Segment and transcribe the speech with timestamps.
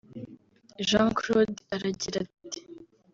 [0.87, 2.59] Jean Claude aragira ati